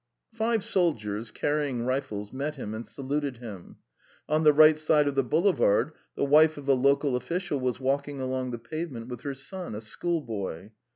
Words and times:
Five 0.33 0.63
soldiers, 0.63 1.29
carrying 1.29 1.85
rifles, 1.85 2.33
met 2.33 2.55
him 2.55 2.73
and 2.73 2.87
saluted 2.87 3.37
him. 3.37 3.75
On 4.27 4.43
the 4.43 4.51
right 4.51 4.79
side 4.79 5.07
of 5.07 5.13
the 5.13 5.21
boulevard 5.23 5.91
the 6.15 6.25
wife 6.25 6.57
of 6.57 6.67
a 6.67 6.73
local 6.73 7.15
official 7.15 7.59
was 7.59 7.79
walking 7.79 8.19
along 8.19 8.49
the 8.49 8.57
pavement 8.57 9.09
with 9.09 9.21
her 9.21 9.35
son, 9.35 9.75
a 9.75 9.81
schoolboy. 9.81 10.71